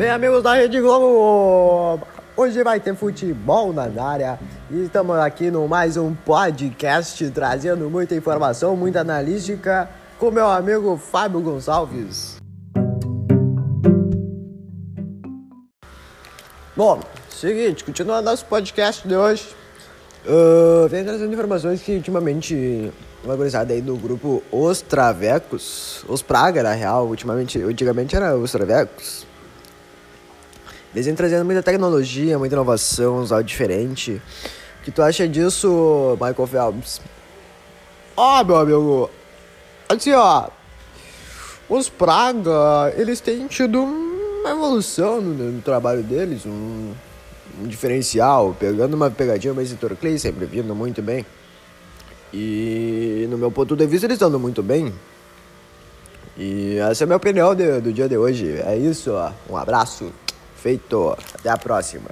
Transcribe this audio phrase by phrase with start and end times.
[0.00, 2.00] Bem, amigos da Rede Globo,
[2.34, 8.14] hoje vai ter futebol na área e estamos aqui no mais um podcast trazendo muita
[8.14, 12.38] informação, muita analítica com meu amigo Fábio Gonçalves.
[16.74, 19.54] Bom, seguinte, continuando nosso podcast de hoje,
[20.24, 22.90] uh, vem trazendo informações que ultimamente
[23.22, 28.50] uma gurizada aí do grupo Os Travecos, Os Praga na real, ultimamente, antigamente era Os
[28.50, 29.28] Travecos.
[30.94, 34.16] Eles vêm trazendo muita tecnologia, muita inovação, uns áudios diferentes.
[34.80, 37.00] O que tu acha disso, Michael Phelps?
[38.16, 39.10] Ó, oh, meu amigo,
[39.88, 40.48] assim ó,
[41.68, 46.92] os Praga, eles têm tido uma evolução no, no trabalho deles, um,
[47.62, 51.24] um, diferencial, pegando uma pegadinha, mas Vitor Clay sempre vindo muito bem.
[52.32, 54.92] E no meu ponto de vista eles estão muito bem.
[56.36, 58.60] E essa é a minha opinião de, do dia de hoje.
[58.64, 59.30] É isso, ó.
[59.48, 60.10] Um abraço.
[60.60, 61.16] Feito.
[61.34, 62.10] Até a próxima.